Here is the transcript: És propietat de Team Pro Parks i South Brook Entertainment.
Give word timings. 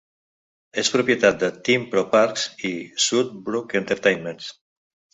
És 0.83 0.89
propietat 0.95 1.37
de 1.43 1.51
Team 1.69 1.87
Pro 1.93 2.05
Parks 2.15 2.49
i 2.73 2.75
South 3.07 3.39
Brook 3.51 3.81
Entertainment. 3.85 4.47